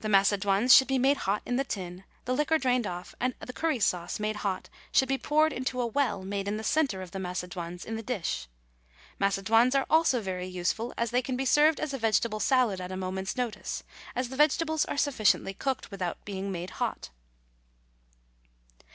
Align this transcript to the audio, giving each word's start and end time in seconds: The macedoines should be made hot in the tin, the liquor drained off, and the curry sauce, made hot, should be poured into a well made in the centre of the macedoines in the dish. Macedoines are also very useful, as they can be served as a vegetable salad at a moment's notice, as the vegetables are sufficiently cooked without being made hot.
The 0.00 0.08
macedoines 0.08 0.74
should 0.74 0.88
be 0.88 0.98
made 0.98 1.18
hot 1.18 1.42
in 1.44 1.56
the 1.56 1.64
tin, 1.64 2.04
the 2.24 2.32
liquor 2.32 2.56
drained 2.56 2.86
off, 2.86 3.14
and 3.20 3.34
the 3.40 3.52
curry 3.52 3.78
sauce, 3.78 4.18
made 4.18 4.36
hot, 4.36 4.70
should 4.90 5.06
be 5.06 5.18
poured 5.18 5.52
into 5.52 5.82
a 5.82 5.86
well 5.86 6.22
made 6.24 6.48
in 6.48 6.56
the 6.56 6.64
centre 6.64 7.02
of 7.02 7.10
the 7.10 7.18
macedoines 7.18 7.84
in 7.84 7.94
the 7.94 8.02
dish. 8.02 8.48
Macedoines 9.20 9.74
are 9.74 9.84
also 9.90 10.22
very 10.22 10.46
useful, 10.46 10.94
as 10.96 11.10
they 11.10 11.20
can 11.20 11.36
be 11.36 11.44
served 11.44 11.78
as 11.78 11.92
a 11.92 11.98
vegetable 11.98 12.40
salad 12.40 12.80
at 12.80 12.90
a 12.90 12.96
moment's 12.96 13.36
notice, 13.36 13.84
as 14.16 14.30
the 14.30 14.36
vegetables 14.36 14.86
are 14.86 14.96
sufficiently 14.96 15.52
cooked 15.52 15.90
without 15.90 16.24
being 16.24 16.50
made 16.50 16.70
hot. 16.80 17.10